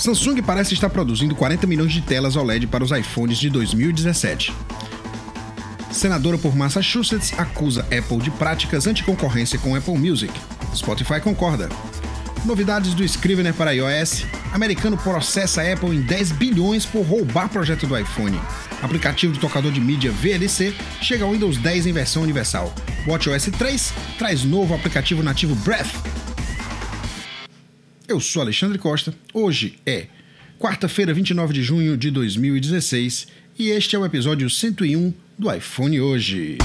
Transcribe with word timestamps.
Samsung 0.00 0.40
parece 0.40 0.72
estar 0.72 0.88
produzindo 0.88 1.36
40 1.36 1.66
milhões 1.66 1.92
de 1.92 2.00
telas 2.00 2.34
OLED 2.34 2.66
para 2.66 2.82
os 2.82 2.90
iPhones 2.90 3.36
de 3.36 3.50
2017. 3.50 4.50
Senadora 5.92 6.38
por 6.38 6.56
Massachusetts 6.56 7.38
acusa 7.38 7.82
Apple 7.82 8.16
de 8.16 8.30
práticas 8.30 8.86
anticoncorrência 8.86 9.58
com 9.58 9.74
Apple 9.74 9.98
Music. 9.98 10.32
Spotify 10.74 11.20
concorda. 11.20 11.68
Novidades 12.46 12.94
do 12.94 13.04
Scrivener 13.04 13.52
para 13.52 13.74
iOS. 13.74 14.24
Americano 14.54 14.96
processa 14.96 15.60
Apple 15.70 15.94
em 15.94 16.00
10 16.00 16.32
bilhões 16.32 16.86
por 16.86 17.02
roubar 17.02 17.50
projeto 17.50 17.86
do 17.86 17.98
iPhone. 17.98 18.40
Aplicativo 18.80 19.34
do 19.34 19.38
tocador 19.38 19.70
de 19.70 19.82
mídia 19.82 20.10
VLC 20.10 20.74
chega 21.02 21.26
ao 21.26 21.32
Windows 21.32 21.58
10 21.58 21.88
em 21.88 21.92
versão 21.92 22.22
universal. 22.22 22.72
WatchOS 23.06 23.50
3 23.58 23.92
traz 24.16 24.44
novo 24.44 24.74
aplicativo 24.74 25.22
nativo 25.22 25.54
Breath. 25.56 26.19
Eu 28.10 28.18
sou 28.18 28.42
Alexandre 28.42 28.76
Costa. 28.76 29.14
Hoje 29.32 29.78
é 29.86 30.08
quarta-feira, 30.58 31.14
29 31.14 31.54
de 31.54 31.62
junho 31.62 31.96
de 31.96 32.10
2016 32.10 33.28
e 33.56 33.68
este 33.68 33.94
é 33.94 33.98
o 34.00 34.04
episódio 34.04 34.50
101 34.50 35.14
do 35.38 35.54
iPhone 35.54 36.00
Hoje. 36.00 36.58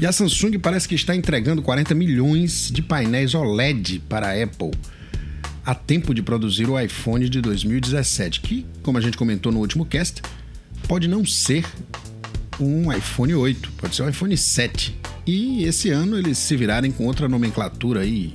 E 0.00 0.04
a 0.04 0.10
Samsung 0.10 0.58
parece 0.58 0.88
que 0.88 0.96
está 0.96 1.14
entregando 1.14 1.62
40 1.62 1.94
milhões 1.94 2.72
de 2.72 2.82
painéis 2.82 3.36
OLED 3.36 4.00
para 4.08 4.30
a 4.30 4.42
Apple 4.42 4.72
a 5.64 5.74
tempo 5.74 6.14
de 6.14 6.22
produzir 6.22 6.68
o 6.68 6.78
iPhone 6.78 7.28
de 7.28 7.40
2017, 7.40 8.40
que, 8.40 8.66
como 8.82 8.98
a 8.98 9.00
gente 9.00 9.16
comentou 9.16 9.52
no 9.52 9.58
último 9.58 9.84
cast, 9.84 10.22
pode 10.88 11.06
não 11.06 11.24
ser 11.24 11.64
um 12.58 12.92
iPhone 12.92 13.34
8, 13.34 13.72
pode 13.72 13.96
ser 13.96 14.02
um 14.02 14.08
iPhone 14.08 14.36
7. 14.36 14.98
E 15.26 15.64
esse 15.64 15.90
ano 15.90 16.18
eles 16.18 16.38
se 16.38 16.56
virarem 16.56 16.90
com 16.90 17.06
outra 17.06 17.28
nomenclatura 17.28 18.00
aí. 18.00 18.32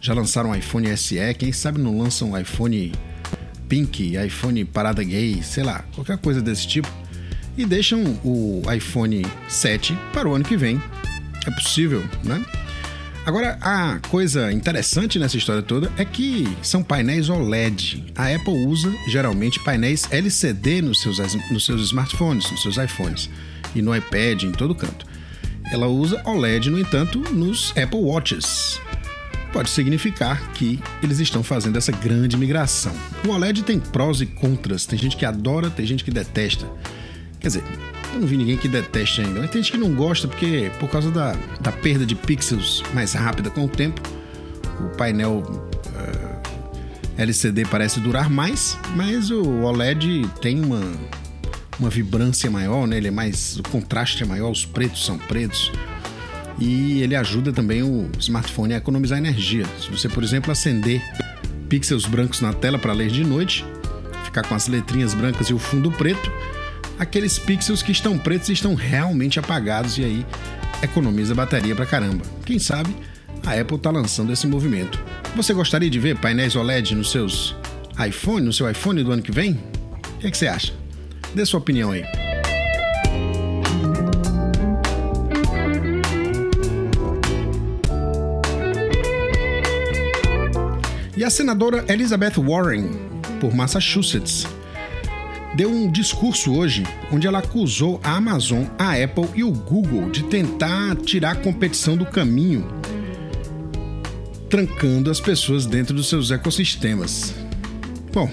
Já 0.00 0.14
lançaram 0.14 0.50
o 0.50 0.54
iPhone 0.54 0.96
SE, 0.96 1.34
quem 1.38 1.52
sabe 1.52 1.80
não 1.80 1.98
lançam 1.98 2.30
um 2.30 2.38
iPhone 2.38 2.92
Pink, 3.68 4.16
iPhone 4.16 4.64
Parada 4.64 5.02
Gay, 5.02 5.42
sei 5.42 5.62
lá, 5.62 5.84
qualquer 5.94 6.18
coisa 6.18 6.40
desse 6.40 6.66
tipo. 6.66 6.88
E 7.56 7.66
deixam 7.66 8.02
o 8.24 8.62
iPhone 8.74 9.24
7 9.48 9.96
para 10.12 10.28
o 10.28 10.34
ano 10.34 10.44
que 10.44 10.56
vem. 10.56 10.80
É 11.46 11.50
possível, 11.50 12.02
né? 12.24 12.44
Agora, 13.26 13.58
a 13.60 14.00
coisa 14.08 14.50
interessante 14.50 15.18
nessa 15.18 15.36
história 15.36 15.62
toda 15.62 15.92
é 15.98 16.04
que 16.04 16.48
são 16.62 16.82
painéis 16.82 17.28
OLED. 17.28 18.12
A 18.16 18.34
Apple 18.34 18.66
usa 18.66 18.92
geralmente 19.08 19.60
painéis 19.60 20.10
LCD 20.10 20.80
nos 20.80 21.02
seus, 21.02 21.18
nos 21.50 21.64
seus 21.64 21.82
smartphones, 21.82 22.50
nos 22.50 22.62
seus 22.62 22.78
iPhones 22.78 23.28
e 23.74 23.82
no 23.82 23.94
iPad, 23.94 24.44
em 24.44 24.52
todo 24.52 24.74
canto. 24.74 25.06
Ela 25.70 25.86
usa 25.86 26.20
OLED, 26.24 26.70
no 26.70 26.80
entanto, 26.80 27.18
nos 27.32 27.72
Apple 27.76 28.00
Watches. 28.00 28.80
Pode 29.52 29.68
significar 29.68 30.52
que 30.52 30.80
eles 31.02 31.18
estão 31.18 31.42
fazendo 31.42 31.76
essa 31.76 31.92
grande 31.92 32.36
migração. 32.36 32.94
O 33.26 33.30
OLED 33.30 33.62
tem 33.62 33.78
prós 33.78 34.20
e 34.20 34.26
contras, 34.26 34.86
tem 34.86 34.98
gente 34.98 35.16
que 35.16 35.26
adora, 35.26 35.68
tem 35.68 35.84
gente 35.84 36.04
que 36.04 36.10
detesta. 36.10 36.66
Quer 37.38 37.48
dizer, 37.48 37.64
eu 38.14 38.20
não 38.20 38.26
vi 38.26 38.36
ninguém 38.36 38.56
que 38.56 38.68
deteste 38.68 39.20
ainda. 39.20 39.46
Tem 39.48 39.62
gente 39.62 39.72
que 39.72 39.78
não 39.78 39.94
gosta 39.94 40.26
porque, 40.26 40.70
por 40.78 40.88
causa 40.90 41.10
da, 41.10 41.36
da 41.60 41.72
perda 41.72 42.04
de 42.04 42.14
pixels 42.14 42.82
mais 42.92 43.12
rápida 43.12 43.50
com 43.50 43.64
o 43.64 43.68
tempo, 43.68 44.00
o 44.80 44.96
painel 44.96 45.38
uh, 45.38 46.40
eh, 47.16 47.22
LCD 47.22 47.64
parece 47.66 48.00
durar 48.00 48.30
mais, 48.30 48.78
mas 48.96 49.30
o 49.30 49.62
OLED 49.62 50.26
tem 50.40 50.62
uma, 50.64 50.80
uma 51.78 51.90
vibrância 51.90 52.50
maior, 52.50 52.86
né? 52.86 52.96
Ele 52.96 53.08
é 53.08 53.10
mais. 53.10 53.58
O 53.58 53.62
contraste 53.64 54.22
é 54.22 54.26
maior, 54.26 54.50
os 54.50 54.64
pretos 54.64 55.04
são 55.04 55.18
pretos. 55.18 55.70
E 56.58 57.00
ele 57.02 57.16
ajuda 57.16 57.52
também 57.52 57.82
o 57.82 58.10
smartphone 58.18 58.74
a 58.74 58.76
economizar 58.76 59.18
energia. 59.18 59.64
Se 59.80 59.90
você, 59.90 60.08
por 60.08 60.22
exemplo, 60.22 60.52
acender 60.52 61.02
pixels 61.70 62.04
brancos 62.04 62.40
na 62.40 62.52
tela 62.52 62.78
para 62.78 62.92
ler 62.92 63.08
de 63.08 63.24
noite, 63.24 63.64
ficar 64.24 64.42
com 64.42 64.54
as 64.54 64.68
letrinhas 64.68 65.14
brancas 65.14 65.48
e 65.48 65.54
o 65.54 65.58
fundo 65.58 65.90
preto, 65.90 66.30
aqueles 67.00 67.38
pixels 67.38 67.82
que 67.82 67.92
estão 67.92 68.18
pretos 68.18 68.50
estão 68.50 68.74
realmente 68.74 69.40
apagados 69.40 69.96
e 69.96 70.04
aí 70.04 70.26
economiza 70.82 71.34
bateria 71.34 71.74
pra 71.74 71.86
caramba. 71.86 72.22
Quem 72.44 72.58
sabe 72.58 72.94
a 73.46 73.58
Apple 73.58 73.78
está 73.78 73.90
lançando 73.90 74.30
esse 74.30 74.46
movimento. 74.46 75.02
Você 75.34 75.54
gostaria 75.54 75.88
de 75.88 75.98
ver 75.98 76.18
painéis 76.18 76.54
OLED 76.54 76.94
nos 76.94 77.10
seus 77.10 77.56
iPhone, 78.06 78.44
no 78.44 78.52
seu 78.52 78.70
iPhone 78.70 79.02
do 79.02 79.12
ano 79.12 79.22
que 79.22 79.32
vem? 79.32 79.52
O 79.52 80.18
que, 80.18 80.26
é 80.26 80.30
que 80.30 80.36
você 80.36 80.46
acha? 80.46 80.74
Dê 81.34 81.46
sua 81.46 81.58
opinião 81.58 81.90
aí. 81.90 82.04
E 91.16 91.24
a 91.24 91.30
senadora 91.30 91.82
Elizabeth 91.88 92.34
Warren, 92.38 92.90
por 93.40 93.54
Massachusetts, 93.54 94.46
deu 95.54 95.70
um 95.70 95.90
discurso 95.90 96.52
hoje 96.52 96.84
onde 97.10 97.26
ela 97.26 97.40
acusou 97.40 98.00
a 98.02 98.16
Amazon, 98.16 98.64
a 98.78 98.92
Apple 98.92 99.28
e 99.34 99.42
o 99.42 99.50
Google 99.50 100.10
de 100.10 100.24
tentar 100.24 100.96
tirar 100.96 101.32
a 101.32 101.34
competição 101.36 101.96
do 101.96 102.06
caminho, 102.06 102.66
trancando 104.48 105.10
as 105.10 105.20
pessoas 105.20 105.66
dentro 105.66 105.94
dos 105.94 106.08
seus 106.08 106.30
ecossistemas. 106.30 107.34
Bom, 108.12 108.28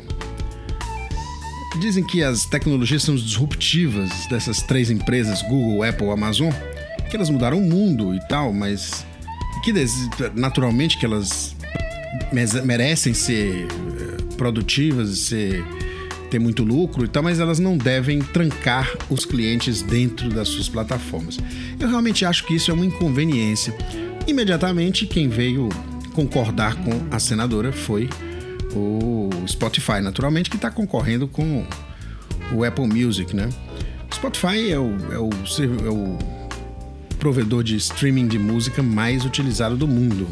dizem 1.79 2.05
que 2.05 2.23
as 2.23 2.45
tecnologias 2.45 3.03
são 3.03 3.15
disruptivas 3.15 4.09
dessas 4.29 4.61
três 4.61 4.89
empresas, 4.89 5.41
Google, 5.43 5.83
Apple, 5.83 6.09
Amazon, 6.09 6.51
que 7.09 7.15
elas 7.15 7.29
mudaram 7.29 7.59
o 7.59 7.63
mundo 7.63 8.13
e 8.13 8.19
tal, 8.27 8.51
mas 8.51 9.05
que 9.63 9.73
naturalmente 10.33 10.97
que 10.97 11.05
elas 11.05 11.55
merecem 12.63 13.13
ser 13.13 13.67
eh, 13.67 14.35
produtivas, 14.37 15.19
ser 15.19 15.63
ter 16.29 16.39
muito 16.39 16.63
lucro 16.63 17.05
e 17.05 17.07
tal, 17.07 17.23
mas 17.23 17.39
elas 17.39 17.59
não 17.59 17.77
devem 17.77 18.19
trancar 18.19 18.91
os 19.09 19.25
clientes 19.25 19.81
dentro 19.81 20.29
das 20.29 20.47
suas 20.49 20.67
plataformas. 20.67 21.37
Eu 21.79 21.87
realmente 21.87 22.25
acho 22.25 22.45
que 22.45 22.55
isso 22.55 22.71
é 22.71 22.73
uma 22.73 22.85
inconveniência. 22.85 23.73
Imediatamente, 24.27 25.05
quem 25.05 25.29
veio 25.29 25.69
concordar 26.13 26.75
com 26.75 26.91
a 27.11 27.19
senadora 27.19 27.71
foi 27.71 28.09
o 28.73 29.29
Spotify, 29.47 30.01
naturalmente, 30.01 30.49
que 30.49 30.55
está 30.55 30.69
concorrendo 30.69 31.27
com 31.27 31.65
o 32.53 32.63
Apple 32.63 32.87
Music, 32.87 33.35
né? 33.35 33.49
O 34.11 34.15
Spotify 34.15 34.71
é 34.71 34.79
o, 34.79 34.95
é 35.11 35.17
o, 35.17 35.29
é 35.85 35.89
o 35.89 36.17
provedor 37.19 37.63
de 37.63 37.75
streaming 37.75 38.27
de 38.27 38.39
música 38.39 38.81
mais 38.81 39.25
utilizado 39.25 39.75
do 39.75 39.87
mundo. 39.87 40.27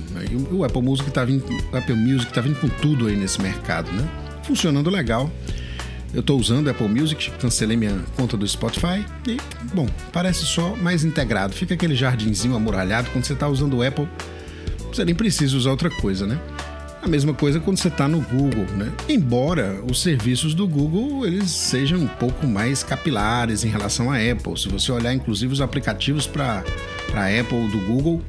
O 0.51 0.63
Apple 0.63 0.81
Music 0.81 1.09
está 1.09 1.23
vindo, 1.25 1.45
Apple 1.73 1.95
Music 1.95 2.31
tá 2.33 2.41
vindo 2.41 2.59
com 2.59 2.69
tudo 2.69 3.07
aí 3.07 3.15
nesse 3.15 3.41
mercado, 3.41 3.91
né? 3.91 4.07
Funcionando 4.43 4.89
legal. 4.89 5.31
Eu 6.13 6.21
estou 6.21 6.39
usando 6.39 6.69
Apple 6.69 6.87
Music, 6.87 7.29
cancelei 7.39 7.75
minha 7.75 7.99
conta 8.15 8.37
do 8.37 8.47
Spotify 8.47 9.05
e, 9.27 9.37
bom, 9.73 9.87
parece 10.13 10.45
só 10.45 10.75
mais 10.75 11.03
integrado. 11.03 11.53
Fica 11.53 11.73
aquele 11.73 11.95
jardinzinho 11.95 12.55
amuralhado 12.55 13.09
quando 13.11 13.25
você 13.25 13.33
está 13.33 13.47
usando 13.47 13.77
o 13.77 13.83
Apple. 13.83 14.07
Você 14.93 15.03
nem 15.03 15.13
precisa 15.13 15.57
usar 15.57 15.71
outra 15.71 15.89
coisa, 15.89 16.25
né? 16.25 16.39
A 17.01 17.07
mesma 17.07 17.33
coisa 17.33 17.59
quando 17.59 17.77
você 17.77 17.89
está 17.89 18.07
no 18.07 18.21
Google, 18.21 18.65
né? 18.77 18.91
Embora 19.09 19.79
os 19.89 20.01
serviços 20.01 20.55
do 20.55 20.65
Google 20.65 21.27
eles 21.27 21.51
sejam 21.51 21.99
um 21.99 22.07
pouco 22.07 22.47
mais 22.47 22.81
capilares 22.81 23.63
em 23.63 23.67
relação 23.67 24.09
à 24.09 24.15
Apple. 24.15 24.57
Se 24.57 24.69
você 24.69 24.91
olhar, 24.91 25.13
inclusive, 25.13 25.51
os 25.51 25.61
aplicativos 25.61 26.25
para 26.25 26.63
a 27.13 27.39
Apple 27.39 27.67
do 27.67 27.79
Google 27.85 28.21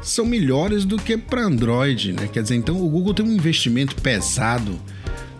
são 0.00 0.24
melhores 0.24 0.84
do 0.84 0.96
que 0.96 1.16
para 1.18 1.42
Android, 1.42 2.12
né? 2.12 2.28
Quer 2.32 2.42
dizer, 2.42 2.54
então 2.54 2.80
o 2.80 2.88
Google 2.88 3.12
tem 3.12 3.26
um 3.26 3.32
investimento 3.32 3.96
pesado 3.96 4.78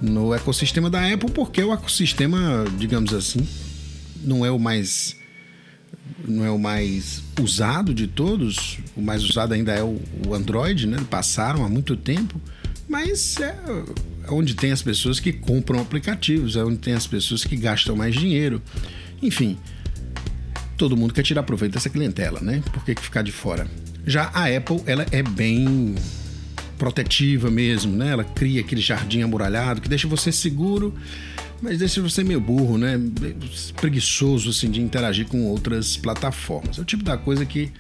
no 0.01 0.35
ecossistema 0.35 0.91
da 0.91 1.13
Apple, 1.13 1.31
porque 1.31 1.63
o 1.63 1.73
ecossistema, 1.73 2.65
digamos 2.79 3.13
assim, 3.13 3.47
não 4.23 4.45
é 4.45 4.51
o 4.51 4.59
mais 4.59 5.17
não 6.27 6.45
é 6.45 6.51
o 6.51 6.59
mais 6.59 7.23
usado 7.41 7.95
de 7.95 8.07
todos. 8.07 8.79
O 8.97 9.03
mais 9.03 9.23
usado 9.23 9.53
ainda 9.53 9.73
é 9.73 9.83
o, 9.83 10.01
Android, 10.33 10.87
né? 10.87 10.99
Passaram 11.09 11.65
há 11.65 11.69
muito 11.69 11.97
tempo, 11.97 12.41
mas 12.89 13.37
é, 13.41 13.57
é 14.25 14.31
onde 14.31 14.55
tem 14.55 14.73
as 14.73 14.83
pessoas 14.83 15.21
que 15.21 15.33
compram 15.33 15.81
aplicativos, 15.81 16.57
é 16.57 16.65
onde 16.65 16.79
tem 16.79 16.95
as 16.95 17.07
pessoas 17.07 17.45
que 17.45 17.57
gastam 17.57 17.97
mais 17.97 18.15
dinheiro. 18.15 18.61
Enfim, 19.23 19.59
todo 20.77 20.97
mundo 20.97 21.15
quer 21.15 21.23
tirar 21.23 21.43
proveito 21.43 21.73
dessa 21.73 21.91
clientela, 21.91 22.41
né? 22.41 22.63
Por 22.73 22.85
que, 22.85 22.95
que 22.95 23.03
ficar 23.03 23.23
de 23.23 23.33
fora? 23.33 23.67
Já 24.07 24.31
a 24.35 24.45
Apple, 24.55 24.83
ela 24.87 25.07
é 25.11 25.23
bem 25.23 25.95
protetiva 26.85 27.51
mesmo, 27.51 27.97
né? 27.97 28.11
Ela 28.11 28.25
cria 28.25 28.61
aquele 28.61 28.83
jardim 28.83 29.23
amuralhado 29.23 29.81
que 29.81 29.89
deixa 29.89 30.07
você 30.07 30.31
seguro, 30.31 30.95
mas 31.63 31.79
deixa 31.79 32.03
você 32.03 32.23
meio 32.23 32.39
burro, 32.39 32.77
né? 32.77 33.01
Preguiçoso 33.81 34.51
assim 34.51 34.71
de 34.71 34.83
interagir 34.83 35.27
com 35.27 35.47
outras 35.47 35.97
plataformas. 35.97 36.77
É 36.79 36.83
o 36.83 36.85
tipo 36.85 37.03
da 37.03 37.17
coisa 37.17 37.47
que 37.47 37.73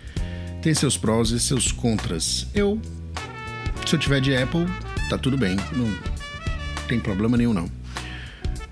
tem 0.62 0.72
seus 0.72 0.96
prós 0.96 1.32
e 1.32 1.38
seus 1.38 1.70
contras. 1.70 2.46
Eu, 2.54 2.80
se 3.84 3.94
eu 3.94 3.98
tiver 3.98 4.22
de 4.22 4.34
Apple, 4.34 4.66
tá 5.10 5.18
tudo 5.18 5.36
bem, 5.36 5.54
não 5.72 5.94
tem 6.88 6.98
problema 6.98 7.36
nenhum 7.36 7.52
não. 7.52 7.70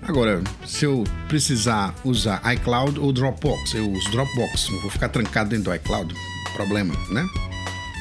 Agora, 0.01 0.41
se 0.65 0.83
eu 0.83 1.03
precisar 1.27 1.93
usar 2.03 2.41
iCloud 2.55 2.99
ou 2.99 3.13
Dropbox, 3.13 3.75
eu 3.75 3.87
uso 3.89 4.09
Dropbox, 4.09 4.67
não 4.71 4.81
vou 4.81 4.89
ficar 4.89 5.09
trancado 5.09 5.51
dentro 5.51 5.65
do 5.65 5.75
iCloud, 5.75 6.11
problema, 6.55 6.95
né? 7.11 7.23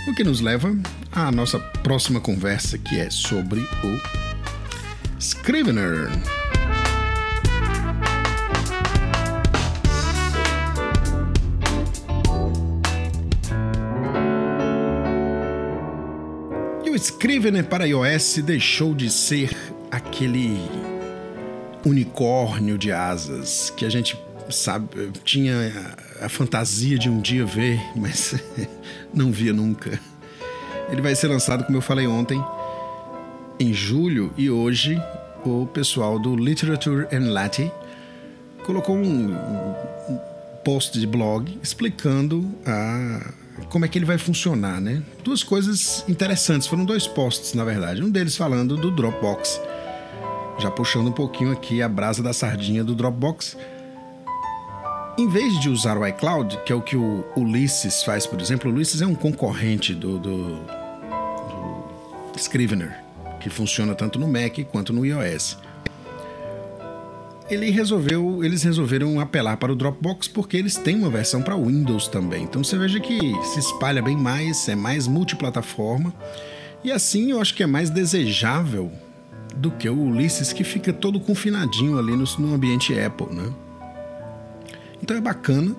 O 0.09 0.15
que 0.15 0.25
nos 0.25 0.41
leva 0.41 0.75
à 1.13 1.31
nossa 1.31 1.59
próxima 1.59 2.21
conversa, 2.21 2.79
que 2.79 2.99
é 2.99 3.11
sobre 3.11 3.61
o 3.61 4.01
Scrivener. 5.21 6.09
E 16.85 16.91
o 16.91 16.97
Scrivener 16.97 17.65
para 17.67 17.87
iOS 17.87 18.39
deixou 18.39 18.95
de 18.95 19.11
ser 19.11 19.55
aquele 19.91 20.57
unicórnio 21.85 22.79
de 22.79 22.91
asas 22.91 23.71
que 23.77 23.85
a 23.85 23.91
gente 23.91 24.19
sabe 24.49 25.11
tinha 25.25 25.97
a, 26.21 26.27
a 26.27 26.29
fantasia 26.29 26.99
de 26.99 27.09
um 27.11 27.21
dia 27.21 27.45
ver, 27.45 27.81
mas 27.95 28.35
não 29.13 29.31
via 29.31 29.53
nunca. 29.53 30.01
Ele 30.91 31.01
vai 31.01 31.15
ser 31.15 31.29
lançado, 31.29 31.65
como 31.65 31.79
eu 31.79 31.83
falei 31.83 32.07
ontem, 32.07 32.43
em 33.59 33.73
julho 33.73 34.33
e 34.37 34.51
hoje 34.51 35.01
o 35.45 35.67
pessoal 35.67 36.19
do 36.19 36.37
Literature 36.37 37.07
and 37.13 37.33
Latin 37.33 37.71
colocou 38.65 38.97
um, 38.97 39.33
um 39.33 40.21
post 40.65 40.99
de 40.99 41.07
blog 41.07 41.59
explicando 41.63 42.49
a, 42.65 43.33
como 43.69 43.85
é 43.85 43.89
que 43.89 43.99
ele 43.99 44.05
vai 44.05 44.19
funcionar, 44.19 44.81
né? 44.81 45.03
Duas 45.25 45.43
coisas 45.43 46.05
interessantes, 46.09 46.67
foram 46.67 46.85
dois 46.85 47.07
posts, 47.07 47.55
na 47.55 47.65
verdade. 47.65 48.03
Um 48.03 48.11
deles 48.11 48.37
falando 48.37 48.77
do 48.77 48.91
Dropbox, 48.91 49.61
já 50.59 50.71
puxando 50.71 51.09
um 51.09 51.13
pouquinho 51.13 51.53
aqui 51.53 51.83
a 51.83 51.89
brasa 51.89 52.23
da 52.23 52.33
sardinha 52.33 52.85
do 52.85 52.95
Dropbox. 52.95 53.57
Em 55.19 55.29
vez 55.29 55.61
de 55.61 55.69
usar 55.69 55.99
o 55.99 56.07
iCloud, 56.07 56.59
que 56.65 56.73
é 56.73 56.75
o 56.75 56.81
que 56.81 56.97
o 56.97 57.23
Ulysses 57.37 58.03
faz, 58.03 58.27
por 58.27 58.41
exemplo, 58.41 58.71
o 58.71 58.75
Ulysses 58.75 59.03
é 59.03 59.07
um 59.07 59.15
concorrente 59.15 59.93
do, 59.93 60.19
do, 60.19 60.55
do 62.33 62.39
Scrivener, 62.39 62.99
que 63.39 63.51
funciona 63.51 63.95
tanto 63.95 64.19
no 64.19 64.27
Mac 64.27 64.59
quanto 64.71 64.91
no 64.91 65.05
iOS. 65.05 65.59
Ele 67.51 67.71
resolveu, 67.71 68.43
eles 68.43 68.63
resolveram 68.63 69.21
apelar 69.21 69.59
para 69.59 69.71
o 69.71 69.77
Dropbox 69.77 70.29
porque 70.29 70.57
eles 70.57 70.77
têm 70.77 70.97
uma 70.97 71.11
versão 71.11 71.43
para 71.43 71.55
Windows 71.57 72.09
também. 72.09 72.45
Então 72.45 72.65
você 72.65 72.79
veja 72.79 72.99
que 72.99 73.19
se 73.45 73.59
espalha 73.59 74.01
bem 74.01 74.17
mais, 74.17 74.67
é 74.67 74.75
mais 74.75 75.07
multiplataforma 75.07 76.15
e 76.83 76.91
assim 76.91 77.33
eu 77.33 77.41
acho 77.41 77.55
que 77.55 77.63
é 77.63 77.67
mais 77.67 77.91
desejável 77.91 78.91
do 79.57 79.71
que 79.71 79.87
o 79.91 79.95
Ulysses 79.95 80.55
que 80.55 80.65
fica 80.65 80.91
todo 80.91 81.21
confinadinho 81.21 81.99
ali 81.99 82.17
no, 82.17 82.25
no 82.39 82.55
ambiente 82.55 82.99
Apple, 82.99 83.27
né? 83.31 83.53
Então 85.03 85.17
é 85.17 85.21
bacana. 85.21 85.75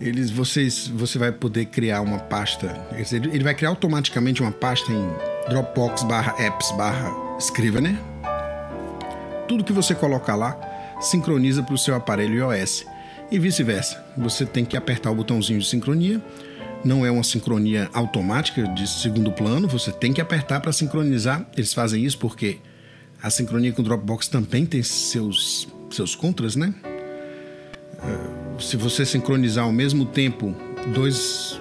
Eles, 0.00 0.30
vocês, 0.30 0.88
você 0.88 1.18
vai 1.18 1.30
poder 1.30 1.66
criar 1.66 2.00
uma 2.00 2.18
pasta. 2.18 2.74
Ele 3.12 3.44
vai 3.44 3.54
criar 3.54 3.68
automaticamente 3.68 4.42
uma 4.42 4.50
pasta 4.50 4.90
em 4.90 5.08
Dropbox 5.48 6.02
barra 6.04 6.34
apps 6.42 6.72
barra 6.72 7.12
Scrivener. 7.38 7.96
Tudo 9.46 9.62
que 9.62 9.72
você 9.72 9.94
colocar 9.94 10.34
lá 10.34 10.58
sincroniza 11.00 11.62
para 11.62 11.74
o 11.74 11.78
seu 11.78 11.94
aparelho 11.94 12.52
iOS 12.52 12.84
e 13.30 13.38
vice-versa. 13.38 14.02
Você 14.16 14.44
tem 14.44 14.64
que 14.64 14.76
apertar 14.76 15.10
o 15.10 15.14
botãozinho 15.14 15.60
de 15.60 15.66
sincronia. 15.66 16.20
Não 16.84 17.06
é 17.06 17.10
uma 17.10 17.22
sincronia 17.22 17.88
automática 17.92 18.66
de 18.68 18.88
segundo 18.88 19.30
plano, 19.30 19.68
você 19.68 19.92
tem 19.92 20.12
que 20.12 20.20
apertar 20.20 20.60
para 20.60 20.72
sincronizar. 20.72 21.46
Eles 21.56 21.72
fazem 21.72 22.04
isso 22.04 22.18
porque 22.18 22.58
a 23.22 23.30
sincronia 23.30 23.72
com 23.72 23.82
o 23.82 23.84
Dropbox 23.84 24.26
também 24.26 24.66
tem 24.66 24.82
seus, 24.82 25.68
seus 25.90 26.16
contras, 26.16 26.56
né? 26.56 26.74
Uh, 28.04 28.60
se 28.60 28.76
você 28.76 29.04
sincronizar 29.04 29.64
ao 29.64 29.72
mesmo 29.72 30.04
tempo 30.04 30.54
dois, 30.94 31.60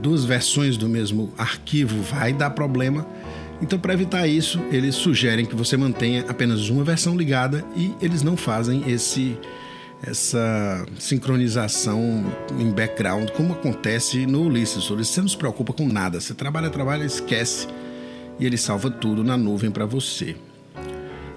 duas 0.00 0.24
versões 0.24 0.76
do 0.76 0.88
mesmo 0.88 1.32
arquivo, 1.36 2.02
vai 2.02 2.32
dar 2.32 2.50
problema. 2.50 3.06
Então, 3.62 3.78
para 3.78 3.92
evitar 3.92 4.26
isso, 4.26 4.58
eles 4.72 4.94
sugerem 4.94 5.44
que 5.44 5.54
você 5.54 5.76
mantenha 5.76 6.24
apenas 6.28 6.68
uma 6.70 6.82
versão 6.82 7.16
ligada 7.16 7.64
e 7.76 7.94
eles 8.00 8.22
não 8.22 8.36
fazem 8.36 8.90
esse 8.90 9.36
essa 10.02 10.86
sincronização 10.98 12.24
em 12.58 12.70
background 12.70 13.28
como 13.30 13.52
acontece 13.52 14.24
no 14.24 14.44
Ulysses. 14.44 14.88
O 14.88 14.94
Ulysses 14.94 15.16
não 15.18 15.28
se 15.28 15.36
preocupa 15.36 15.74
com 15.74 15.86
nada. 15.86 16.18
Você 16.18 16.32
trabalha, 16.32 16.70
trabalha, 16.70 17.04
esquece 17.04 17.68
e 18.38 18.46
ele 18.46 18.56
salva 18.56 18.90
tudo 18.90 19.22
na 19.22 19.36
nuvem 19.36 19.70
para 19.70 19.84
você. 19.84 20.36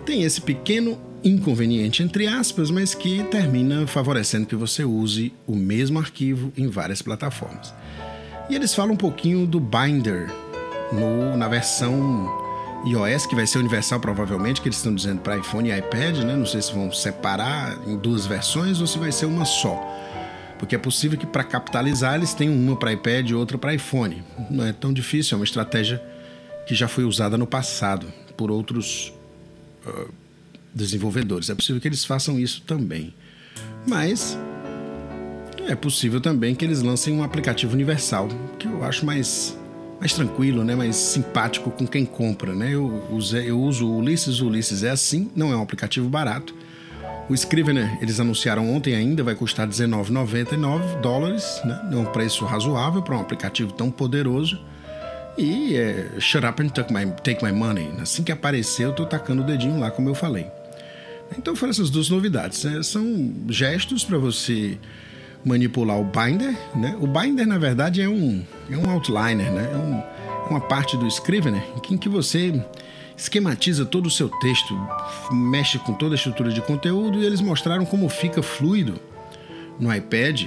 Tem 0.05 0.23
esse 0.23 0.39
pequeno 0.39 0.97
inconveniente, 1.23 2.03
entre 2.03 2.27
aspas, 2.27 2.69
mas 2.69 2.93
que 2.93 3.23
termina 3.25 3.87
favorecendo 3.87 4.45
que 4.45 4.55
você 4.55 4.83
use 4.83 5.33
o 5.47 5.55
mesmo 5.55 5.99
arquivo 5.99 6.51
em 6.57 6.67
várias 6.67 7.01
plataformas. 7.01 7.73
E 8.49 8.55
eles 8.55 8.73
falam 8.75 8.93
um 8.93 8.97
pouquinho 8.97 9.47
do 9.47 9.59
Binder 9.59 10.29
no, 10.91 11.37
na 11.37 11.47
versão 11.47 12.29
iOS, 12.85 13.25
que 13.25 13.35
vai 13.35 13.47
ser 13.47 13.59
universal 13.59 13.99
provavelmente, 13.99 14.61
que 14.61 14.67
eles 14.67 14.77
estão 14.77 14.93
dizendo 14.93 15.21
para 15.21 15.37
iPhone 15.37 15.69
e 15.69 15.77
iPad, 15.77 16.17
né? 16.19 16.35
Não 16.35 16.45
sei 16.45 16.61
se 16.61 16.73
vão 16.73 16.91
separar 16.91 17.77
em 17.87 17.97
duas 17.97 18.25
versões 18.25 18.81
ou 18.81 18.87
se 18.87 18.99
vai 18.99 19.11
ser 19.11 19.25
uma 19.25 19.45
só. 19.45 19.81
Porque 20.59 20.75
é 20.75 20.77
possível 20.77 21.17
que 21.17 21.25
para 21.25 21.43
capitalizar 21.43 22.15
eles 22.15 22.33
tenham 22.33 22.53
uma 22.53 22.75
para 22.75 22.91
iPad 22.91 23.29
e 23.29 23.33
outra 23.33 23.57
para 23.57 23.73
iPhone. 23.73 24.23
Não 24.49 24.65
é 24.65 24.73
tão 24.73 24.91
difícil, 24.91 25.35
é 25.35 25.39
uma 25.39 25.45
estratégia 25.45 26.01
que 26.67 26.75
já 26.75 26.87
foi 26.87 27.05
usada 27.05 27.37
no 27.37 27.47
passado 27.47 28.07
por 28.35 28.51
outros 28.51 29.13
uh, 29.85 30.22
desenvolvedores. 30.73 31.49
É 31.49 31.55
possível 31.55 31.81
que 31.81 31.87
eles 31.87 32.05
façam 32.05 32.39
isso 32.39 32.61
também. 32.61 33.13
Mas 33.85 34.37
é 35.67 35.75
possível 35.75 36.19
também 36.19 36.55
que 36.55 36.65
eles 36.65 36.81
lancem 36.81 37.13
um 37.13 37.23
aplicativo 37.23 37.73
universal, 37.73 38.27
que 38.59 38.67
eu 38.67 38.83
acho 38.83 39.05
mais, 39.05 39.57
mais 39.99 40.13
tranquilo, 40.13 40.63
né? 40.63 40.75
mais 40.75 40.95
simpático 40.95 41.71
com 41.71 41.87
quem 41.87 42.05
compra. 42.05 42.53
Né? 42.53 42.71
Eu, 42.73 43.03
usei, 43.11 43.49
eu 43.49 43.59
uso 43.59 43.87
o 43.87 43.97
Ulisses, 43.97 44.41
o 44.41 44.47
Ulisses 44.47 44.83
é 44.83 44.89
assim, 44.89 45.31
não 45.35 45.51
é 45.51 45.55
um 45.55 45.61
aplicativo 45.61 46.09
barato. 46.09 46.55
O 47.29 47.33
Scrivener, 47.33 47.97
eles 48.01 48.19
anunciaram 48.19 48.69
ontem 48.73 48.95
ainda, 48.95 49.23
vai 49.23 49.33
custar 49.33 49.65
R$19,99 49.65 50.99
dólares, 50.99 51.61
né? 51.63 51.89
é 51.93 51.95
um 51.95 52.05
preço 52.05 52.43
razoável 52.43 53.01
para 53.01 53.15
um 53.15 53.21
aplicativo 53.21 53.71
tão 53.71 53.89
poderoso. 53.89 54.59
E 55.37 55.75
é, 55.75 56.19
shut 56.19 56.45
up 56.45 56.61
and 56.61 56.67
take 56.69 56.93
my, 56.93 57.05
take 57.23 57.43
my 57.43 57.51
money. 57.51 57.89
Assim 57.99 58.23
que 58.23 58.31
aparecer, 58.31 58.83
eu 58.83 58.93
tô 58.93 59.05
tacando 59.05 59.41
o 59.41 59.45
dedinho 59.45 59.79
lá, 59.79 59.89
como 59.89 60.09
eu 60.09 60.13
falei. 60.13 60.47
Então 61.37 61.55
foram 61.55 61.71
essas 61.71 61.89
duas 61.89 62.09
novidades. 62.09 62.63
Né? 62.63 62.81
São 62.83 63.33
gestos 63.49 64.03
para 64.03 64.17
você 64.17 64.77
manipular 65.43 65.99
o 65.99 66.03
binder. 66.03 66.55
Né? 66.75 66.97
O 66.99 67.07
binder, 67.07 67.47
na 67.47 67.57
verdade, 67.57 68.01
é 68.01 68.09
um, 68.09 68.43
é 68.69 68.77
um 68.77 68.89
outliner, 68.89 69.51
né? 69.51 69.69
é, 69.71 69.77
um, 69.77 69.97
é 70.45 70.49
uma 70.49 70.61
parte 70.61 70.97
do 70.97 71.07
Scrivener 71.07 71.63
em 71.89 71.97
que 71.97 72.09
você 72.09 72.63
esquematiza 73.17 73.85
todo 73.85 74.07
o 74.07 74.11
seu 74.11 74.29
texto, 74.29 74.75
mexe 75.31 75.77
com 75.79 75.93
toda 75.93 76.15
a 76.15 76.17
estrutura 76.17 76.51
de 76.51 76.61
conteúdo 76.61 77.19
e 77.19 77.25
eles 77.25 77.41
mostraram 77.41 77.85
como 77.85 78.09
fica 78.09 78.41
fluido 78.41 78.99
no 79.79 79.93
iPad, 79.93 80.43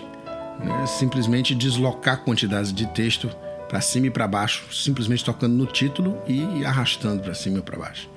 né? 0.58 0.86
simplesmente 0.86 1.54
deslocar 1.54 2.24
quantidades 2.24 2.72
de 2.72 2.86
texto 2.88 3.30
para 3.68 3.80
cima 3.80 4.06
e 4.06 4.10
para 4.10 4.26
baixo, 4.26 4.64
simplesmente 4.72 5.24
tocando 5.24 5.54
no 5.54 5.66
título 5.66 6.18
e 6.26 6.64
arrastando 6.64 7.22
para 7.22 7.34
cima 7.34 7.58
e 7.58 7.62
para 7.62 7.78
baixo. 7.78 8.08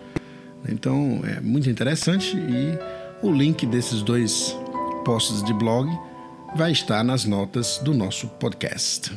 Então 0.68 1.22
é 1.24 1.40
muito 1.40 1.70
interessante 1.70 2.36
e 2.36 2.78
o 3.26 3.32
link 3.32 3.66
desses 3.66 4.02
dois 4.02 4.56
posts 5.06 5.44
de 5.44 5.54
blog 5.54 5.90
vai 6.56 6.72
estar 6.72 7.04
nas 7.04 7.26
notas 7.26 7.80
do 7.84 7.94
nosso 7.94 8.28
podcast. 8.28 9.12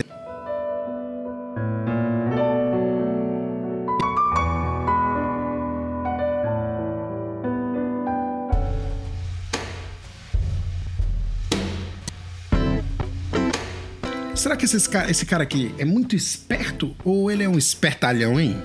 Será 14.34 14.56
que 14.56 14.64
esse 14.64 14.88
cara, 14.88 15.10
esse 15.10 15.24
cara 15.24 15.42
aqui 15.44 15.72
é 15.78 15.84
muito 15.84 16.16
esperto 16.16 16.96
ou 17.04 17.30
ele 17.30 17.44
é 17.44 17.48
um 17.48 17.56
espertalhão, 17.56 18.40
hein? 18.40 18.56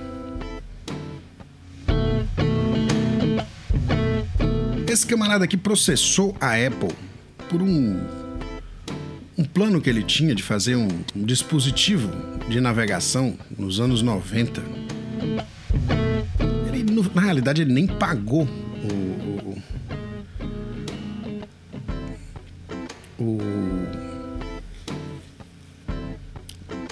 Esse 4.88 5.06
camarada 5.06 5.44
aqui 5.44 5.58
processou 5.58 6.34
a 6.40 6.54
Apple 6.54 6.88
por 7.50 7.60
um, 7.60 8.00
um 9.36 9.44
plano 9.44 9.82
que 9.82 9.90
ele 9.90 10.02
tinha 10.02 10.34
de 10.34 10.42
fazer 10.42 10.76
um, 10.76 10.88
um 11.14 11.26
dispositivo 11.26 12.10
de 12.48 12.58
navegação 12.58 13.36
nos 13.58 13.80
anos 13.80 14.00
90. 14.00 14.62
Ele, 16.68 16.84
no, 16.90 17.02
na 17.14 17.20
realidade, 17.20 17.60
ele 17.60 17.70
nem 17.70 17.86
pagou 17.86 18.48
o, 18.82 19.62
o, 23.22 23.38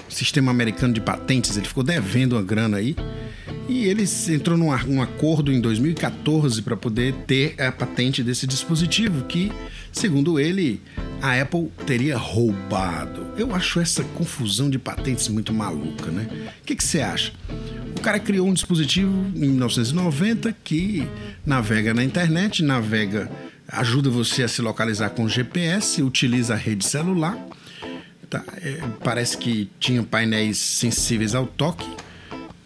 o 0.07 0.11
sistema 0.11 0.51
americano 0.51 0.93
de 0.93 1.01
patentes, 1.01 1.57
ele 1.57 1.67
ficou 1.67 1.83
devendo 1.83 2.33
uma 2.33 2.43
grana 2.43 2.77
aí. 2.77 2.95
E 3.67 3.85
ele 3.85 4.05
entrou 4.29 4.57
num, 4.57 4.75
num 4.85 5.01
acordo 5.01 5.51
em 5.51 5.59
2014 5.59 6.61
para 6.61 6.77
poder 6.77 7.13
ter 7.25 7.59
a 7.61 7.71
patente 7.71 8.23
desse 8.23 8.47
dispositivo 8.47 9.25
que, 9.25 9.51
segundo 9.91 10.39
ele, 10.39 10.81
a 11.21 11.41
Apple 11.41 11.69
teria 11.85 12.17
roubado. 12.17 13.27
Eu 13.37 13.53
acho 13.53 13.81
essa 13.81 14.03
confusão 14.03 14.69
de 14.69 14.79
patentes 14.79 15.27
muito 15.27 15.53
maluca, 15.53 16.09
né? 16.09 16.27
O 16.61 16.65
que, 16.65 16.75
que 16.75 16.83
você 16.83 17.01
acha? 17.01 17.33
O 17.97 17.99
cara 17.99 18.19
criou 18.19 18.47
um 18.47 18.53
dispositivo 18.53 19.11
em 19.35 19.49
1990 19.49 20.55
que 20.63 21.05
navega 21.45 21.93
na 21.93 22.03
internet, 22.03 22.63
navega, 22.63 23.29
ajuda 23.67 24.09
você 24.09 24.43
a 24.43 24.47
se 24.47 24.61
localizar 24.61 25.09
com 25.09 25.27
GPS, 25.27 26.01
utiliza 26.01 26.53
a 26.53 26.57
rede 26.57 26.85
celular. 26.85 27.37
Tá, 28.29 28.43
é, 28.61 28.81
parece 29.03 29.37
que 29.37 29.69
tinha 29.79 30.03
painéis 30.03 30.57
sensíveis 30.57 31.33
ao 31.33 31.47
toque 31.47 31.87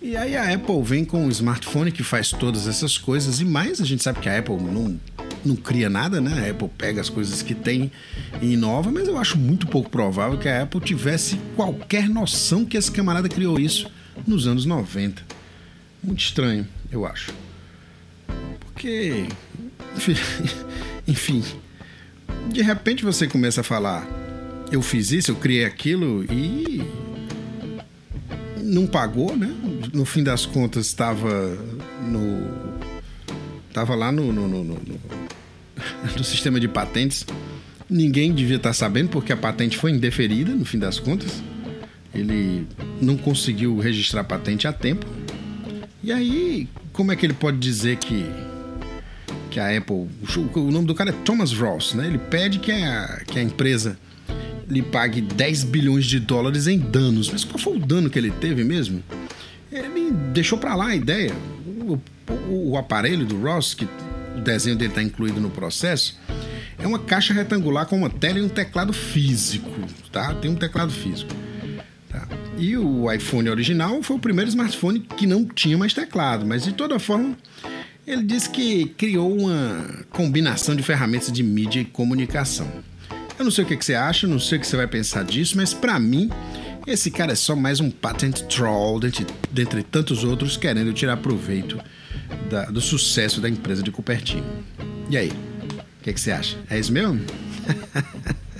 e 0.01 0.17
aí 0.17 0.36
a 0.36 0.53
Apple 0.53 0.81
vem 0.81 1.05
com 1.05 1.25
um 1.25 1.29
smartphone 1.29 1.91
que 1.91 2.01
faz 2.01 2.31
todas 2.31 2.67
essas 2.67 2.98
coisas 2.98 3.39
e 3.39 3.46
mais. 3.46 3.79
A 3.79 3.86
gente 3.86 4.01
sabe 4.01 4.20
que 4.20 4.27
a 4.27 4.39
Apple 4.39 4.55
não, 4.55 5.00
não 5.46 5.55
cria 5.55 5.89
nada, 5.89 6.20
né? 6.20 6.48
A 6.48 6.51
Apple 6.51 6.70
pega 6.75 7.00
as 7.00 7.08
coisas 7.08 7.43
que 7.43 7.53
tem 7.53 7.91
e 8.41 8.53
inova, 8.53 8.89
mas 8.89 9.08
eu 9.08 9.15
acho 9.17 9.38
muito 9.38 9.67
pouco 9.67 9.91
provável 9.91 10.39
que 10.39 10.50
a 10.50 10.63
Apple 10.63 10.81
tivesse 10.81 11.39
qualquer 11.55 12.10
noção 12.10 12.65
que 12.65 12.75
esse 12.75 12.91
camarada 12.91 13.29
criou 13.29 13.60
isso 13.60 13.91
nos 14.25 14.48
anos 14.48 14.65
90. 14.65 15.24
Muito 16.03 16.20
estranho, 16.20 16.67
eu 16.91 17.05
acho. 17.05 17.31
Porque, 18.60 19.27
enfim, 21.08 21.43
de 22.51 22.63
repente 22.63 23.03
você 23.03 23.27
começa 23.27 23.62
a 23.62 23.63
falar: 23.63 24.08
eu 24.72 24.81
fiz 24.81 25.12
isso, 25.12 25.29
eu 25.29 25.36
criei 25.36 25.63
aquilo 25.63 26.24
e 26.24 26.81
não 28.63 28.88
pagou, 28.88 29.36
né? 29.36 29.53
No 29.93 30.05
fim 30.05 30.24
das 30.24 30.45
contas 30.45 30.88
estava 30.88 31.57
no 32.07 32.50
estava 33.67 33.95
lá 33.95 34.12
no 34.12 34.31
no, 34.31 34.48
no, 34.48 34.63
no, 34.63 34.79
no, 36.17 36.24
sistema 36.24 36.60
de 36.60 36.67
patentes. 36.67 37.25
Ninguém 37.89 38.33
devia 38.33 38.55
estar 38.55 38.74
sabendo 38.74 39.10
porque 39.10 39.33
a 39.33 39.38
patente 39.38 39.77
foi 39.77 39.91
indeferida 39.91 40.53
no 40.53 40.63
fim 40.63 40.79
das 40.79 40.98
contas. 40.98 41.43
Ele 42.13 42.65
não 43.01 43.17
conseguiu 43.17 43.77
registrar 43.79 44.21
a 44.21 44.24
patente 44.24 44.67
a 44.67 44.74
tempo. 44.74 45.05
E 46.03 46.12
aí, 46.12 46.67
como 46.93 47.12
é 47.12 47.15
que 47.15 47.25
ele 47.25 47.33
pode 47.33 47.57
dizer 47.57 47.98
que 47.98 48.25
que 49.50 49.60
a 49.60 49.77
Apple, 49.77 50.07
o 50.55 50.71
nome 50.71 50.88
do 50.88 50.95
cara 50.95 51.10
é 51.10 51.13
Thomas 51.25 51.51
Ross, 51.51 51.93
né? 51.93 52.07
Ele 52.07 52.17
pede 52.17 52.60
que 52.60 52.71
a, 52.71 53.21
que 53.27 53.38
a 53.38 53.43
empresa 53.43 54.00
lhe 54.67 54.81
pague 54.81 55.19
10 55.19 55.65
bilhões 55.65 56.05
de 56.05 56.19
dólares 56.19 56.67
em 56.67 56.79
danos. 56.79 57.29
Mas 57.29 57.43
qual 57.43 57.60
foi 57.60 57.75
o 57.75 57.79
dano 57.79 58.10
que 58.10 58.17
ele 58.17 58.31
teve 58.31 58.63
mesmo? 58.63 59.03
Deixou 60.34 60.58
para 60.58 60.75
lá 60.75 60.88
a 60.88 60.96
ideia. 60.96 61.34
O, 61.65 62.00
o, 62.50 62.72
o, 62.72 62.77
aparelho 62.77 63.25
do 63.25 63.41
Ross, 63.41 63.74
que 63.74 63.88
o 64.36 64.41
desenho 64.41 64.75
dele 64.75 64.91
está 64.91 65.01
incluído 65.01 65.39
no 65.39 65.50
processo, 65.50 66.20
é 66.77 66.88
uma 66.88 67.00
caixa 67.00 67.34
retangular 67.34 67.86
com 67.86 67.98
uma 67.98 68.10
tela 68.10 68.39
e 68.39 68.41
um 68.41 68.50
teclado 68.50 68.94
físico, 68.94 69.70
tá? 70.12 70.34
Tem 70.36 70.50
um 70.50 70.56
teclado 70.56 70.91
físico. 70.91 71.32
Tá? 72.10 72.27
E 72.58 72.75
o 72.77 73.12
iPhone 73.12 73.50
original 73.50 74.01
foi 74.03 74.18
o 74.18 74.20
primeiro 74.20 74.50
smartphone 74.50 75.00
que 75.00 75.25
não 75.25 75.46
tinha 75.46 75.77
mais 75.77 75.94
teclado, 75.94 76.46
mas 76.46 76.63
de 76.63 76.74
toda 76.74 77.00
forma 77.00 77.38
ele 78.06 78.24
disse 78.24 78.50
que 78.50 78.86
criou 78.98 79.38
uma 79.38 80.06
combinação 80.10 80.75
de 80.75 80.84
ferramentas 80.84 81.32
de 81.32 81.44
mídia 81.44 81.82
e 81.82 81.86
comunicação. 81.86 82.68
Eu 83.38 83.46
não 83.46 83.51
sei 83.51 83.63
o 83.63 83.68
que 83.68 83.75
você 83.75 83.94
acha, 83.94 84.27
não 84.27 84.39
sei 84.39 84.58
o 84.58 84.62
que 84.62 84.68
você 84.68 84.75
vai 84.75 84.88
pensar 84.88 85.24
disso, 85.24 85.56
mas 85.56 85.74
para 85.74 86.00
mim, 86.00 86.30
esse 86.88 87.12
cara 87.12 87.34
é 87.34 87.36
só 87.36 87.56
mais 87.56 87.80
um 87.80 87.90
patent 87.90 88.44
troll 88.46 89.00
dentre, 89.00 89.26
dentre 89.52 89.84
tantos 89.84 90.24
outros 90.24 90.58
querendo 90.58 90.94
tirar 90.94 91.18
proveito 91.18 91.80
da, 92.50 92.66
do 92.66 92.82
sucesso 92.82 93.40
da 93.40 93.50
empresa 93.50 93.84
de 93.84 93.92
Cupertino. 93.92 94.46
E 95.10 95.18
aí, 95.18 95.30
o 95.30 96.04
que, 96.04 96.14
que 96.14 96.20
você 96.20 96.32
acha? 96.32 96.58
É 96.70 96.80
isso 96.80 96.92
mesmo? 96.92 97.20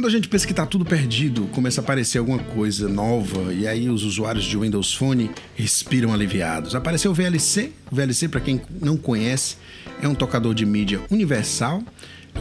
quando 0.00 0.08
a 0.08 0.12
gente 0.12 0.28
pensa 0.28 0.46
que 0.46 0.54
está 0.54 0.64
tudo 0.64 0.82
perdido, 0.82 1.42
começa 1.48 1.82
a 1.82 1.84
aparecer 1.84 2.16
alguma 2.16 2.38
coisa 2.38 2.88
nova 2.88 3.52
e 3.52 3.68
aí 3.68 3.86
os 3.86 4.02
usuários 4.02 4.46
de 4.46 4.56
Windows 4.56 4.94
Phone 4.94 5.30
respiram 5.54 6.14
aliviados. 6.14 6.74
Apareceu 6.74 7.10
o 7.10 7.14
VLC. 7.14 7.70
O 7.92 7.94
VLC, 7.94 8.26
para 8.26 8.40
quem 8.40 8.62
não 8.80 8.96
conhece, 8.96 9.58
é 10.00 10.08
um 10.08 10.14
tocador 10.14 10.54
de 10.54 10.64
mídia 10.64 11.02
universal. 11.10 11.82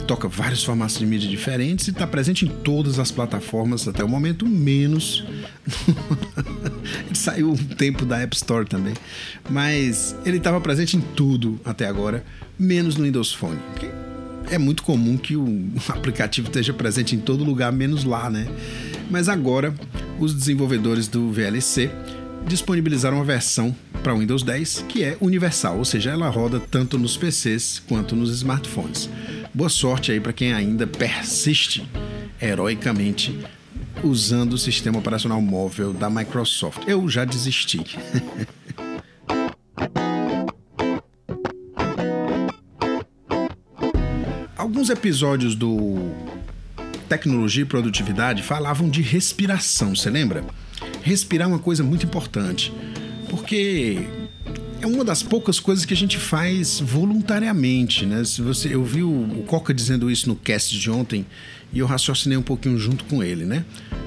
Toca 0.08 0.30
vários 0.30 0.64
formatos 0.64 0.98
de 0.98 1.06
mídia 1.06 1.28
diferentes 1.28 1.90
e 1.90 1.92
está 1.92 2.08
presente 2.08 2.46
em 2.46 2.48
todas 2.48 2.98
as 2.98 3.12
plataformas 3.12 3.86
até 3.90 4.06
o 4.06 4.08
momento, 4.08 4.48
menos. 4.48 5.26
ele 7.08 7.16
saiu 7.16 7.52
um 7.52 7.58
tempo 7.58 8.06
da 8.06 8.20
App 8.20 8.38
Store 8.38 8.66
também. 8.66 8.94
Mas 9.50 10.16
ele 10.26 10.38
estava 10.38 10.62
presente 10.62 10.96
em 10.96 11.02
tudo 11.02 11.60
até 11.66 11.88
agora, 11.88 12.24
menos 12.58 12.96
no 12.96 13.04
Windows 13.04 13.34
Phone 13.34 13.60
é 14.50 14.58
muito 14.58 14.84
comum 14.84 15.18
que 15.18 15.36
o 15.36 15.70
aplicativo 15.90 16.48
esteja 16.48 16.74
presente 16.74 17.16
em 17.16 17.20
todo 17.20 17.44
lugar, 17.44 17.72
menos 17.72 18.04
lá, 18.04 18.30
né? 18.30 18.48
Mas 19.10 19.30
agora, 19.30 19.74
os 20.20 20.34
desenvolvedores 20.34 21.08
do 21.08 21.32
VLC 21.32 21.90
disponibilizaram 22.48 23.18
uma 23.18 23.26
versão 23.26 23.76
para 24.02 24.14
Windows 24.14 24.44
10 24.44 24.86
que 24.88 25.04
é 25.04 25.18
universal, 25.20 25.78
ou 25.78 25.86
seja, 25.86 26.12
ela 26.12 26.30
roda 26.30 26.60
tanto 26.60 26.98
nos 26.98 27.18
PCs 27.18 27.82
quanto 27.88 28.16
nos 28.16 28.32
smartphones. 28.32 29.10
Boa 29.54 29.70
sorte 29.70 30.12
aí 30.12 30.20
para 30.20 30.34
quem 30.34 30.54
ainda 30.54 30.88
persiste 30.88 31.88
heroicamente 32.42 33.38
usando 34.04 34.54
o 34.54 34.58
sistema 34.58 34.98
operacional 35.00 35.42
móvel 35.42 35.92
da 35.92 36.10
Microsoft. 36.10 36.84
Eu 36.88 37.08
já 37.10 37.26
desisti. 37.26 37.82
Alguns 44.90 45.06
episódios 45.06 45.56
do 45.56 46.10
Tecnologia 47.08 47.62
e 47.62 47.66
Produtividade 47.66 48.42
falavam 48.42 48.90
de 48.90 49.04
respiração, 49.04 49.96
você 49.96 50.10
lembra? 50.10 50.44
Respirar 51.04 51.48
é 51.48 51.52
uma 51.52 51.60
coisa 51.60 51.84
muito 51.84 52.08
importante, 52.08 52.74
porque 53.30 54.08
é 54.82 54.88
uma 54.88 55.06
das 55.06 55.22
poucas 55.22 55.60
coisas 55.60 55.86
que 55.86 55.94
a 55.94 55.98
gente 55.98 56.18
faz 56.18 56.80
voluntariamente, 56.80 58.04
né? 58.04 58.24
Se 58.24 58.42
você, 58.42 58.74
eu 58.74 58.84
vi 58.84 59.04
o, 59.04 59.12
o 59.12 59.44
Coca 59.46 59.76
dizendo 59.76 60.10
isso 60.10 60.28
no 60.28 60.36
cast 60.36 60.76
de 60.80 60.90
ontem 60.90 61.24
e 61.72 61.78
eu 61.78 61.86
raciocinei 61.86 62.38
um 62.38 62.42
pouquinho 62.42 62.80
junto 62.80 63.04
com 63.04 63.22
ele, 63.22 63.46
né? 63.46 63.64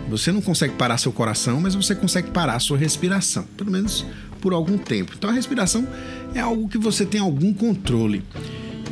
Você 0.09 0.33
não 0.33 0.43
consegue 0.43 0.75
parar 0.75 0.99
seu 0.99 1.13
coração, 1.13 1.61
mas 1.61 1.77
você 1.77 1.95
consegue 1.95 2.33
parar 2.33 2.59
sua 2.59 2.77
respiração, 2.77 3.45
pelo 3.57 3.71
menos 3.71 4.05
por 4.41 4.53
algum 4.53 4.77
tempo. 4.77 5.13
Então 5.17 5.31
a 5.31 5.33
respiração 5.33 5.87
é 6.35 6.41
algo 6.41 6.69
que 6.69 6.79
você 6.79 7.07
tem 7.07 7.21
algum 7.21 7.55
controle. 7.55 8.25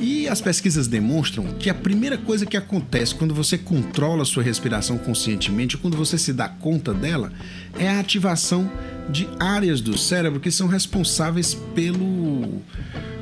E 0.00 0.26
as 0.26 0.40
pesquisas 0.40 0.88
demonstram 0.88 1.46
que 1.58 1.68
a 1.68 1.74
primeira 1.74 2.16
coisa 2.16 2.46
que 2.46 2.56
acontece 2.56 3.14
quando 3.14 3.34
você 3.34 3.58
controla 3.58 4.24
sua 4.24 4.42
respiração 4.42 4.96
conscientemente, 4.96 5.76
quando 5.76 5.94
você 5.94 6.16
se 6.16 6.32
dá 6.32 6.48
conta 6.48 6.94
dela, 6.94 7.30
é 7.78 7.86
a 7.86 8.00
ativação 8.00 8.70
de 9.10 9.28
áreas 9.38 9.82
do 9.82 9.98
cérebro 9.98 10.40
que 10.40 10.50
são 10.50 10.68
responsáveis 10.68 11.54
pelo 11.74 12.62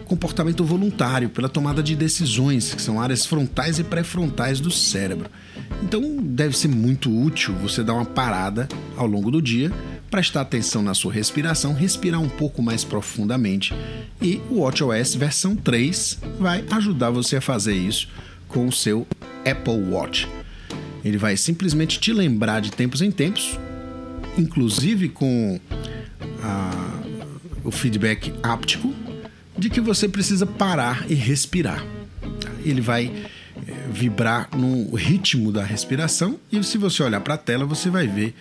comportamento 0.05 0.65
voluntário, 0.65 1.29
pela 1.29 1.49
tomada 1.49 1.83
de 1.83 1.97
decisões, 1.97 2.73
que 2.73 2.81
são 2.81 3.01
áreas 3.01 3.27
frontais 3.27 3.81
e 3.81 3.85
pré-frontais 3.85 4.61
do 4.61 4.71
cérebro. 4.71 5.29
Então, 5.83 6.17
deve 6.23 6.57
ser 6.57 6.69
muito 6.69 7.11
útil 7.11 7.55
você 7.57 7.83
dar 7.83 7.95
uma 7.95 8.05
parada 8.05 8.69
ao 8.97 9.07
longo 9.07 9.31
do 9.31 9.43
dia 9.43 9.73
prestar 10.11 10.43
atenção 10.43 10.83
na 10.83 10.95
sua 10.95 11.12
respiração, 11.12 11.75
respirar 11.75 12.21
um 12.21 12.29
pouco 12.29 12.62
mais 12.62 12.85
profundamente 12.85 13.75
e 14.21 14.41
o 14.50 14.61
WatchOS 14.61 15.15
versão 15.15 15.55
3 15.55 16.19
vai 16.38 16.65
ajudar 16.71 17.11
você 17.11 17.37
a 17.37 17.41
fazer 17.41 17.75
isso 17.75 18.09
com 18.49 18.67
o 18.67 18.73
seu 18.73 19.07
Apple 19.45 19.91
Watch. 19.91 20.29
Ele 21.05 21.17
vai 21.17 21.37
simplesmente 21.37 22.00
te 22.00 22.12
lembrar 22.12 22.61
de 22.61 22.73
tempos 22.73 23.03
em 23.03 23.11
tempos, 23.11 23.59
inclusive 24.37 25.09
com 25.09 25.61
a, 26.43 27.00
o 27.62 27.71
feedback 27.71 28.33
áptico, 28.43 28.93
de 29.57 29.69
que 29.69 29.81
você 29.81 30.09
precisa 30.09 30.47
parar 30.47 31.05
e 31.09 31.15
respirar. 31.15 31.85
Ele 32.65 32.81
vai 32.81 33.12
eh, 33.67 33.73
vibrar 33.91 34.49
no 34.57 34.95
ritmo 34.95 35.50
da 35.50 35.65
respiração 35.65 36.38
e 36.50 36.62
se 36.62 36.79
você 36.79 37.03
olhar 37.03 37.21
para 37.21 37.35
a 37.35 37.38
tela 37.38 37.65
você 37.65 37.91
vai 37.91 38.07
ver 38.07 38.35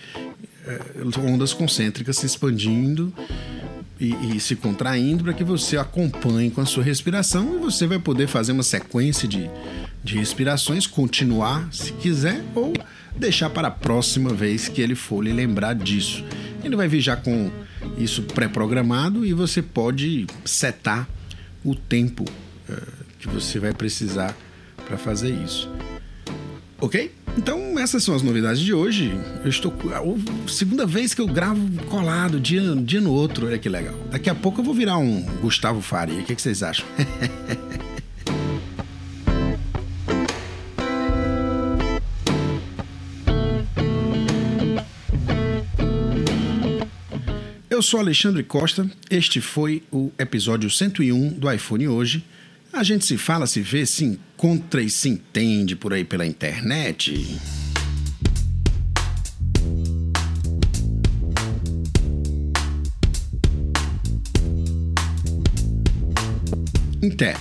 é, 0.68 1.20
ondas 1.20 1.54
concêntricas 1.54 2.18
se 2.18 2.26
expandindo 2.26 3.14
e, 4.00 4.36
e 4.36 4.40
se 4.40 4.56
contraindo 4.56 5.24
para 5.24 5.34
que 5.34 5.44
você 5.44 5.78
acompanhe 5.78 6.52
com 6.52 6.62
a 6.62 6.66
sua 6.66 6.84
respiração 6.84 7.56
e 7.56 7.60
você 7.60 7.88
vai 7.88 8.00
poder 8.00 8.28
fazer 8.28 8.52
uma 8.52 8.64
sequência 8.64 9.28
de, 9.28 9.50
de 10.04 10.18
respirações, 10.18 10.86
continuar 10.86 11.68
se 11.72 11.92
quiser 11.94 12.44
ou 12.54 12.74
deixar 13.16 13.50
para 13.50 13.70
a 13.70 13.72
próxima 13.72 14.34
vez 14.34 14.68
que 14.68 14.82
ele 14.82 14.96
for 14.96 15.24
lhe 15.24 15.34
lembrar 15.34 15.74
disso. 15.74 16.24
Ele 16.64 16.76
vai 16.76 16.88
vir 16.88 17.02
já 17.02 17.16
com 17.16 17.50
isso 17.98 18.24
pré-programado 18.24 19.26
e 19.26 19.34
você 19.34 19.62
pode 19.62 20.28
setar 20.46 21.08
o 21.64 21.74
tempo 21.74 22.24
uh, 22.24 23.06
que 23.20 23.28
você 23.28 23.60
vai 23.60 23.74
precisar 23.74 24.36
para 24.86 24.98
fazer 24.98 25.32
isso. 25.32 25.70
Ok? 26.80 27.12
Então, 27.38 27.78
essas 27.78 28.04
são 28.04 28.16
as 28.16 28.24
novidades 28.24 28.60
de 28.60 28.74
hoje. 28.74 29.12
Eu 29.44 29.50
estou. 29.50 29.72
Segunda 30.48 30.88
vez 30.88 31.14
que 31.14 31.22
eu 31.22 31.28
gravo 31.28 31.62
colado, 31.84 32.40
dia, 32.40 32.76
dia 32.76 33.00
no 33.00 33.12
outro. 33.12 33.46
Olha 33.46 33.60
que 33.60 33.70
legal. 33.70 33.94
Daqui 34.10 34.28
a 34.28 34.36
pouco 34.36 34.62
eu 34.62 34.66
vou 34.66 34.74
virar 34.74 34.98
um 34.98 35.22
Gustavo 35.40 35.80
Faria. 35.80 36.20
O 36.20 36.24
que, 36.24 36.36
que 36.36 36.42
vocês 36.42 36.64
acham? 36.64 36.86
Eu 47.70 47.84
sou 47.84 48.00
Alexandre 48.00 48.42
Costa, 48.42 48.90
este 49.08 49.40
foi 49.40 49.84
o 49.92 50.12
episódio 50.18 50.68
101 50.68 51.34
do 51.34 51.52
iPhone 51.52 51.88
hoje. 51.88 52.26
A 52.78 52.84
gente 52.84 53.08
se 53.08 53.18
fala, 53.18 53.48
se 53.48 53.60
vê, 53.60 53.88
se 53.88 54.06
encontra 54.06 54.84
e 54.84 54.88
se 54.88 55.10
entende 55.10 55.76
por 55.76 55.94
aí 55.94 56.04
pela 56.04 56.28
internet. 56.28 57.40
Até. 67.12 67.36